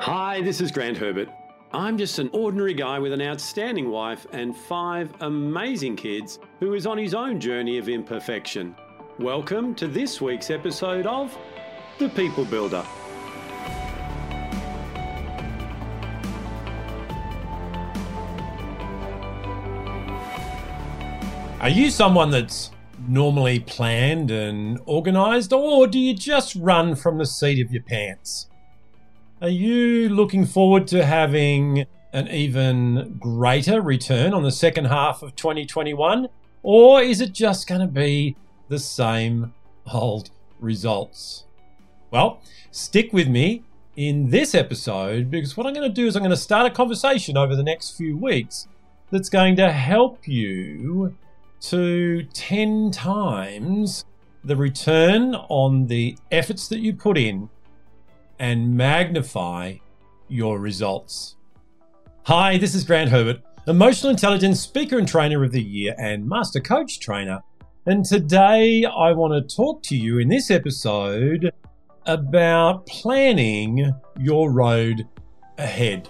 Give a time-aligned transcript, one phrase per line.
[0.00, 1.28] Hi, this is Grant Herbert.
[1.72, 6.86] I'm just an ordinary guy with an outstanding wife and five amazing kids who is
[6.86, 8.76] on his own journey of imperfection.
[9.18, 11.36] Welcome to this week's episode of
[11.98, 12.84] The People Builder.
[21.60, 22.70] Are you someone that's
[23.08, 28.46] normally planned and organized, or do you just run from the seat of your pants?
[29.40, 35.36] Are you looking forward to having an even greater return on the second half of
[35.36, 36.28] 2021,
[36.64, 38.34] or is it just going to be
[38.68, 39.54] the same
[39.94, 41.44] old results?
[42.10, 42.42] Well,
[42.72, 43.62] stick with me
[43.94, 46.74] in this episode because what I'm going to do is I'm going to start a
[46.74, 48.66] conversation over the next few weeks
[49.12, 51.16] that's going to help you
[51.60, 54.04] to 10 times
[54.42, 57.48] the return on the efforts that you put in
[58.38, 59.74] and magnify
[60.28, 61.36] your results.
[62.24, 66.60] Hi, this is Grant Herbert, Emotional Intelligence Speaker and Trainer of the Year and Master
[66.60, 67.40] Coach Trainer.
[67.86, 71.50] And today I want to talk to you in this episode
[72.06, 75.06] about planning your road
[75.56, 76.08] ahead.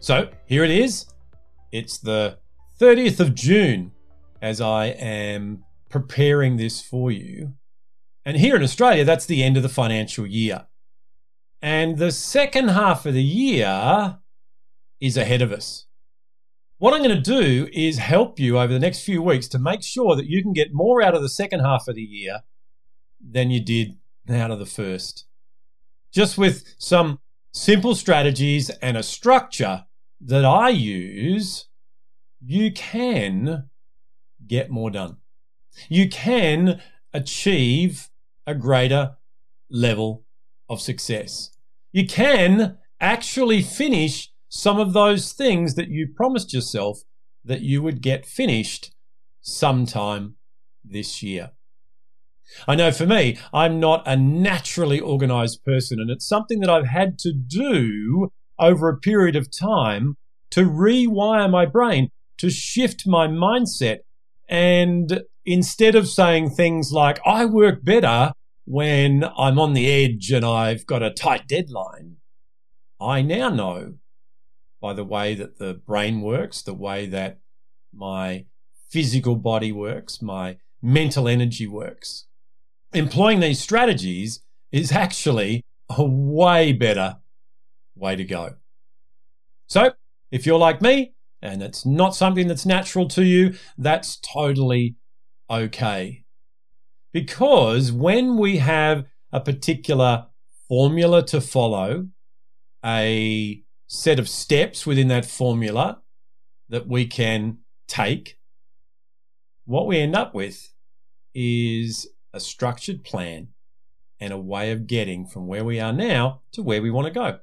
[0.00, 1.06] So here it is.
[1.70, 2.38] It's the
[2.80, 3.92] 30th of June
[4.40, 7.54] as I am preparing this for you.
[8.24, 10.66] And here in Australia, that's the end of the financial year.
[11.62, 14.18] And the second half of the year
[15.00, 15.86] is ahead of us.
[16.78, 19.82] What I'm going to do is help you over the next few weeks to make
[19.82, 22.42] sure that you can get more out of the second half of the year
[23.20, 23.96] than you did
[24.30, 25.26] out of the first.
[26.12, 27.18] Just with some
[27.52, 29.86] simple strategies and a structure
[30.20, 31.66] that I use,
[32.40, 33.68] you can
[34.46, 35.16] get more done.
[35.88, 36.80] You can
[37.12, 38.08] achieve
[38.46, 39.16] a greater
[39.70, 40.24] level
[40.68, 41.50] of success.
[41.92, 47.00] You can actually finish some of those things that you promised yourself
[47.44, 48.92] that you would get finished
[49.40, 50.34] sometime
[50.84, 51.52] this year.
[52.66, 56.86] I know for me, I'm not a naturally organized person, and it's something that I've
[56.86, 60.16] had to do over a period of time
[60.50, 63.98] to rewire my brain, to shift my mindset.
[64.48, 68.32] And instead of saying things like, I work better
[68.66, 72.16] when I'm on the edge and I've got a tight deadline,
[73.00, 73.94] I now know
[74.80, 77.38] by the way that the brain works, the way that
[77.92, 78.44] my
[78.90, 82.26] physical body works, my mental energy works.
[82.92, 87.16] Employing these strategies is actually a way better
[87.96, 88.54] way to go.
[89.66, 89.92] So,
[90.30, 94.94] if you're like me and it's not something that's natural to you, that's totally
[95.50, 96.24] okay.
[97.12, 100.26] Because when we have a particular
[100.68, 102.08] formula to follow,
[102.84, 106.02] a set of steps within that formula
[106.68, 108.38] that we can take,
[109.64, 110.72] what we end up with
[111.34, 113.48] is a structured plan
[114.20, 117.12] and a way of getting from where we are now to where we want to
[117.12, 117.38] go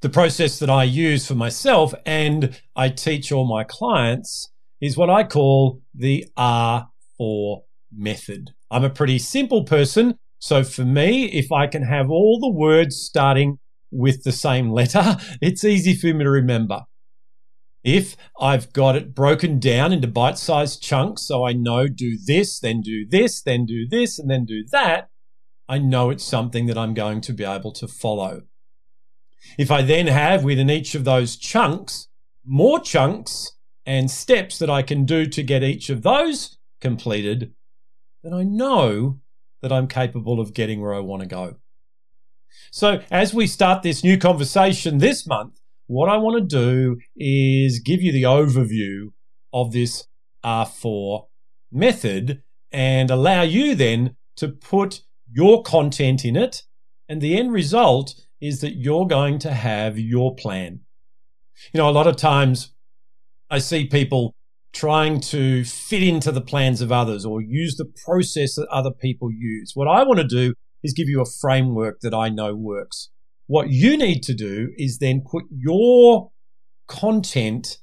[0.00, 4.50] the process that I use for myself and I teach all my clients
[4.80, 6.26] is what I call the
[7.20, 8.50] R4 method.
[8.70, 10.16] I'm a pretty simple person.
[10.38, 13.58] So for me, if I can have all the words starting
[13.90, 16.82] with the same letter, it's easy for me to remember.
[17.82, 22.60] If I've got it broken down into bite sized chunks, so I know do this,
[22.60, 25.08] then do this, then do this, and then do that,
[25.68, 28.42] I know it's something that I'm going to be able to follow.
[29.58, 32.08] If I then have within each of those chunks
[32.44, 33.52] more chunks
[33.86, 37.52] and steps that I can do to get each of those completed,
[38.22, 39.20] then I know
[39.62, 41.56] that I'm capable of getting where I want to go.
[42.70, 47.80] So, as we start this new conversation this month, what I want to do is
[47.80, 49.12] give you the overview
[49.52, 50.06] of this
[50.44, 51.26] R4
[51.72, 56.62] method and allow you then to put your content in it.
[57.08, 60.80] And the end result is that you're going to have your plan.
[61.72, 62.72] You know, a lot of times
[63.50, 64.34] I see people
[64.72, 69.30] trying to fit into the plans of others or use the process that other people
[69.30, 69.72] use.
[69.74, 73.10] What I want to do is give you a framework that I know works.
[73.46, 76.30] What you need to do is then put your
[76.86, 77.78] content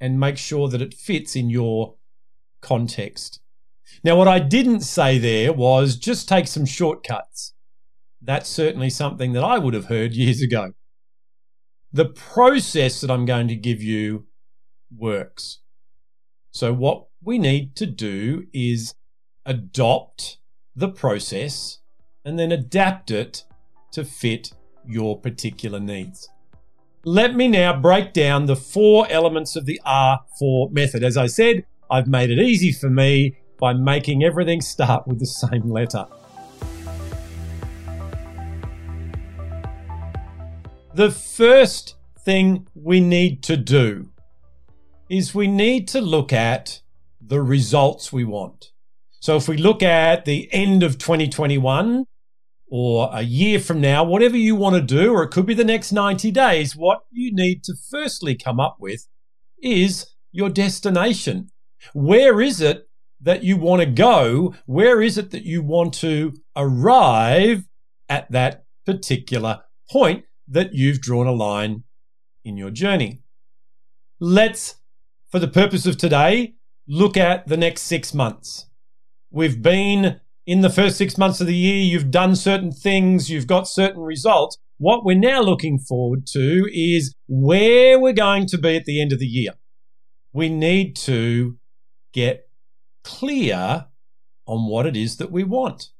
[0.00, 1.96] and make sure that it fits in your
[2.60, 3.40] context.
[4.04, 7.54] Now, what I didn't say there was just take some shortcuts.
[8.20, 10.72] That's certainly something that I would have heard years ago.
[11.92, 14.26] The process that I'm going to give you
[14.94, 15.60] works.
[16.50, 18.94] So, what we need to do is
[19.44, 20.38] adopt
[20.74, 21.78] the process
[22.24, 23.44] and then adapt it
[23.92, 24.52] to fit
[24.86, 26.28] your particular needs.
[27.04, 31.04] Let me now break down the four elements of the R4 method.
[31.04, 35.26] As I said, I've made it easy for me by making everything start with the
[35.26, 36.06] same letter.
[40.94, 41.94] The first
[42.24, 44.10] thing we need to do
[45.08, 46.80] is we need to look at
[47.20, 48.72] the results we want.
[49.20, 52.04] So if we look at the end of 2021
[52.70, 55.64] or a year from now, whatever you want to do, or it could be the
[55.64, 59.08] next 90 days, what you need to firstly come up with
[59.62, 61.50] is your destination.
[61.92, 62.88] Where is it
[63.20, 64.54] that you want to go?
[64.66, 67.64] Where is it that you want to arrive
[68.08, 70.24] at that particular point?
[70.48, 71.84] that you've drawn a line
[72.44, 73.20] in your journey.
[74.18, 74.76] Let's,
[75.30, 76.54] for the purpose of today,
[76.86, 78.66] look at the next six months.
[79.30, 83.46] We've been in the first six months of the year, you've done certain things, you've
[83.46, 84.56] got certain results.
[84.78, 89.12] What we're now looking forward to is where we're going to be at the end
[89.12, 89.52] of the year.
[90.32, 91.58] We need to
[92.14, 92.48] get
[93.04, 93.86] clear
[94.46, 95.90] on what it is that we want.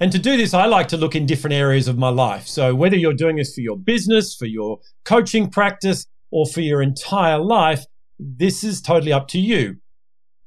[0.00, 2.46] And to do this, I like to look in different areas of my life.
[2.46, 6.82] So whether you're doing this for your business, for your coaching practice, or for your
[6.82, 7.86] entire life,
[8.18, 9.76] this is totally up to you.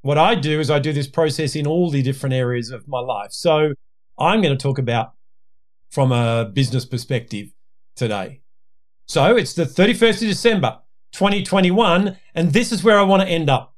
[0.01, 2.99] What I do is I do this process in all the different areas of my
[2.99, 3.31] life.
[3.31, 3.73] So
[4.19, 5.13] I'm going to talk about
[5.89, 7.49] from a business perspective
[7.95, 8.41] today.
[9.05, 10.79] So it's the 31st of December,
[11.11, 13.75] 2021, and this is where I want to end up.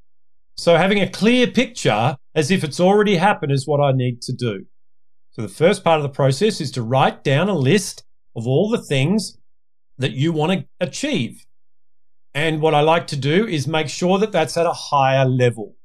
[0.56, 4.34] So having a clear picture as if it's already happened is what I need to
[4.34, 4.66] do.
[5.32, 8.04] So the first part of the process is to write down a list
[8.36, 9.38] of all the things
[9.98, 11.46] that you want to achieve.
[12.34, 15.76] And what I like to do is make sure that that's at a higher level.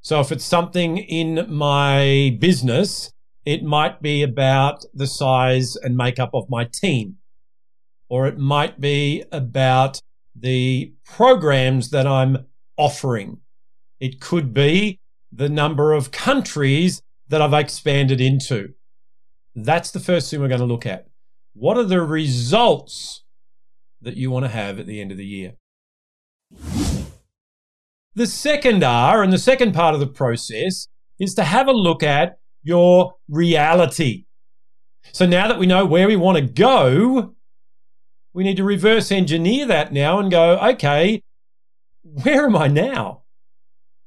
[0.00, 3.12] So if it's something in my business,
[3.44, 7.16] it might be about the size and makeup of my team,
[8.08, 10.00] or it might be about
[10.34, 12.46] the programs that I'm
[12.76, 13.38] offering.
[14.00, 14.98] It could be
[15.32, 18.74] the number of countries that I've expanded into.
[19.54, 21.08] That's the first thing we're going to look at.
[21.54, 23.23] What are the results
[24.04, 25.54] that you want to have at the end of the year?
[28.14, 32.02] The second R and the second part of the process is to have a look
[32.02, 34.26] at your reality.
[35.12, 37.34] So now that we know where we want to go,
[38.32, 41.22] we need to reverse engineer that now and go, okay,
[42.02, 43.22] where am I now?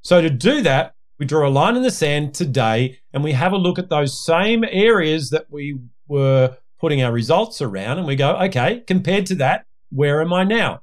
[0.01, 3.51] So to do that, we draw a line in the sand today and we have
[3.51, 8.15] a look at those same areas that we were putting our results around and we
[8.15, 10.81] go, okay, compared to that, where am I now?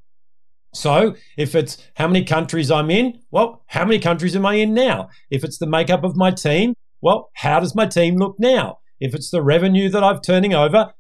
[0.73, 4.75] So if it's how many countries I'm in, well, how many countries am I in
[4.75, 5.09] now?
[5.31, 8.79] If it's the makeup of my team, well, how does my team look now?
[8.99, 10.93] If it's the revenue that I'm turning over,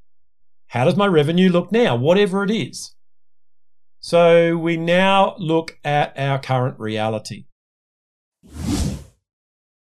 [0.68, 1.96] how does my revenue look now?
[1.96, 2.94] Whatever it is.
[4.00, 7.46] So we now look at our current reality.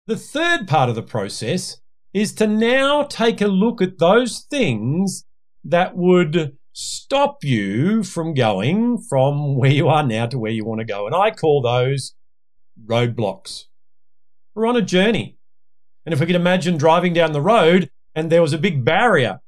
[0.07, 1.79] The third part of the process
[2.15, 5.25] is to now take a look at those things
[5.65, 10.81] that would stop you from going from where you are now to where you want
[10.81, 11.07] to go.
[11.07, 12.15] And I call those
[12.85, 13.65] roadblocks.
[14.55, 15.39] We're on a journey.
[16.05, 19.41] And if we could imagine driving down the road and there was a big barrier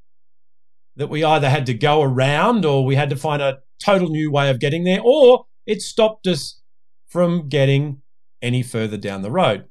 [0.97, 4.31] that we either had to go around or we had to find a total new
[4.31, 6.61] way of getting there, or it stopped us
[7.07, 8.03] from getting
[8.43, 9.69] any further down the road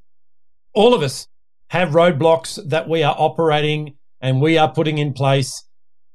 [0.77, 1.27] all of us
[1.69, 5.63] have roadblocks that we are operating and we are putting in place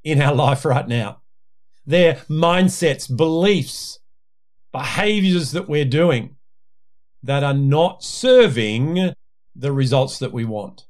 [0.04, 1.21] in our life right now.
[1.84, 3.98] They're mindsets, beliefs,
[4.72, 6.36] behaviors that we're doing
[7.22, 9.14] that are not serving
[9.54, 10.86] the results that we want.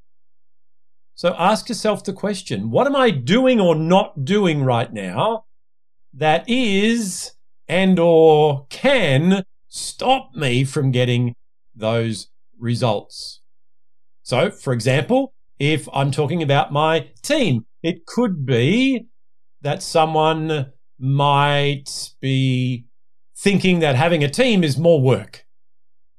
[1.15, 5.45] So ask yourself the question, what am I doing or not doing right now
[6.15, 7.33] that is
[7.69, 11.35] and or can stop me from getting
[11.75, 13.41] those results?
[14.23, 19.07] So, for example, if I'm talking about my team, it could be
[19.61, 20.73] that someone
[21.03, 22.85] might be
[23.37, 25.45] thinking that having a team is more work.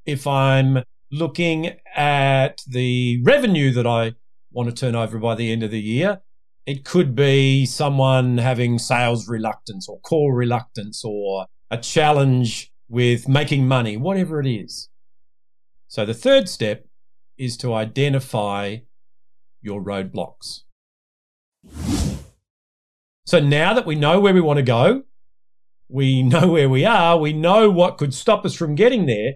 [0.06, 4.14] If I'm looking at the revenue that I
[4.52, 6.22] want to turn over by the end of the year,
[6.66, 13.68] it could be someone having sales reluctance or call reluctance or a challenge with making
[13.68, 14.90] money, whatever it is.
[15.88, 16.86] So the third step
[17.38, 18.78] is to identify
[19.62, 20.64] your roadblocks.
[23.26, 25.04] So now that we know where we want to go,
[25.90, 29.36] we know where we are, we know what could stop us from getting there.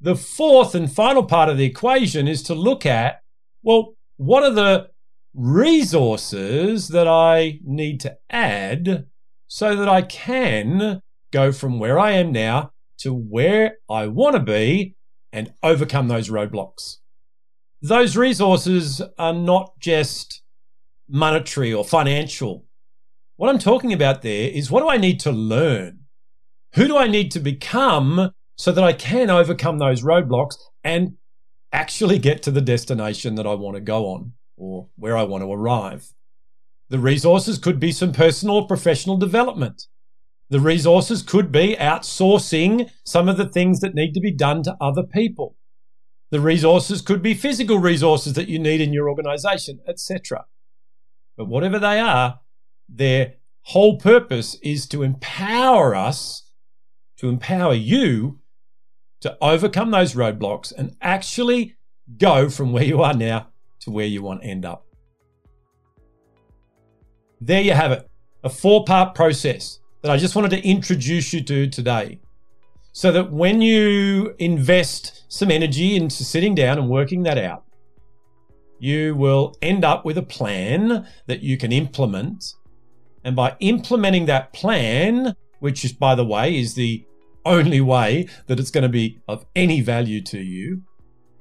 [0.00, 3.22] The fourth and final part of the equation is to look at
[3.62, 4.88] well, what are the
[5.34, 9.06] resources that I need to add
[9.48, 14.42] so that I can go from where I am now to where I want to
[14.42, 14.96] be
[15.32, 16.96] and overcome those roadblocks.
[17.82, 20.42] Those resources are not just
[21.08, 22.66] monetary or financial.
[23.40, 26.00] What I'm talking about there is what do I need to learn?
[26.74, 31.14] Who do I need to become so that I can overcome those roadblocks and
[31.72, 35.42] actually get to the destination that I want to go on or where I want
[35.42, 36.12] to arrive?
[36.90, 39.86] The resources could be some personal or professional development.
[40.50, 44.76] The resources could be outsourcing some of the things that need to be done to
[44.82, 45.56] other people.
[46.28, 50.44] The resources could be physical resources that you need in your organization, etc.
[51.38, 52.39] But whatever they are,
[52.92, 56.50] their whole purpose is to empower us,
[57.18, 58.40] to empower you
[59.20, 61.76] to overcome those roadblocks and actually
[62.18, 63.48] go from where you are now
[63.80, 64.86] to where you want to end up.
[67.40, 68.10] There you have it,
[68.44, 72.20] a four part process that I just wanted to introduce you to today.
[72.92, 77.64] So that when you invest some energy into sitting down and working that out,
[78.80, 82.54] you will end up with a plan that you can implement.
[83.24, 87.04] And by implementing that plan, which is, by the way, is the
[87.44, 90.82] only way that it's going to be of any value to you,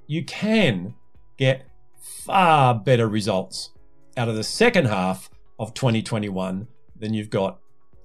[0.07, 0.95] you can
[1.37, 1.65] get
[2.01, 3.71] far better results
[4.17, 6.67] out of the second half of 2021
[6.97, 7.59] than you've got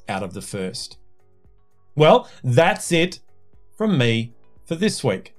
[0.09, 0.99] out of the first.
[1.97, 3.21] Well, that's it
[3.77, 4.35] from me
[4.67, 5.35] for this week.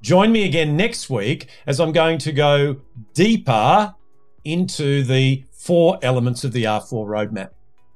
[0.00, 2.80] Join me again next week as I'm going to go
[3.14, 3.94] deeper
[4.44, 7.50] into the four elements of the R4 roadmap.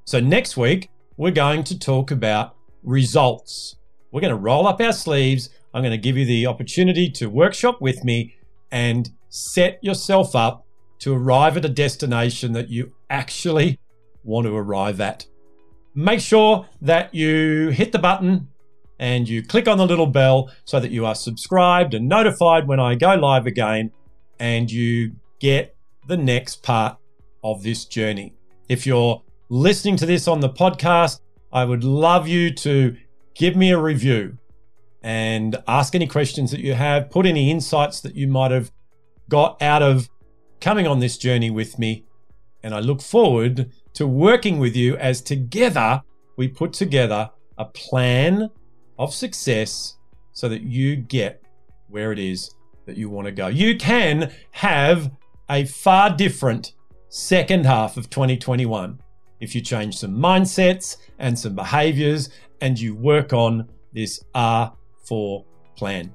[0.06, 3.76] So, next week, we're going to talk about results.
[4.10, 5.50] We're going to roll up our sleeves.
[5.74, 8.34] I'm going to give you the opportunity to workshop with me
[8.70, 10.64] and set yourself up
[11.00, 13.78] to arrive at a destination that you actually
[14.24, 15.26] want to arrive at
[15.96, 18.48] make sure that you hit the button
[18.98, 22.78] and you click on the little bell so that you are subscribed and notified when
[22.78, 23.90] I go live again
[24.38, 25.74] and you get
[26.06, 26.98] the next part
[27.42, 28.34] of this journey.
[28.68, 31.20] If you're listening to this on the podcast,
[31.52, 32.96] I would love you to
[33.34, 34.38] give me a review
[35.02, 38.72] and ask any questions that you have, put any insights that you might have
[39.28, 40.08] got out of
[40.60, 42.04] coming on this journey with me.
[42.62, 46.02] And I look forward to working with you as together
[46.36, 48.50] we put together a plan
[48.98, 49.96] of success
[50.32, 51.42] so that you get
[51.88, 52.50] where it is
[52.86, 53.46] that you want to go.
[53.46, 55.10] You can have
[55.48, 56.72] a far different
[57.08, 59.00] second half of 2021
[59.40, 65.44] if you change some mindsets and some behaviors and you work on this R4
[65.76, 66.12] plan.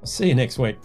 [0.00, 0.76] I'll see you next week.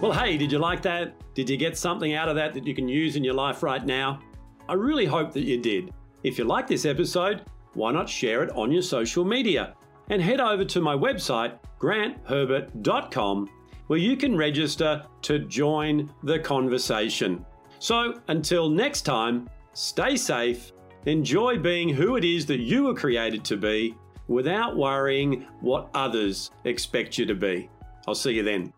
[0.00, 1.14] Well, hey, did you like that?
[1.34, 3.84] Did you get something out of that that you can use in your life right
[3.84, 4.20] now?
[4.68, 5.92] I really hope that you did.
[6.22, 7.42] If you like this episode,
[7.74, 9.74] why not share it on your social media?
[10.10, 13.50] And head over to my website, grantherbert.com,
[13.88, 17.44] where you can register to join the conversation.
[17.78, 20.72] So until next time, stay safe,
[21.06, 23.94] enjoy being who it is that you were created to be
[24.26, 27.70] without worrying what others expect you to be.
[28.06, 28.72] I'll see you then.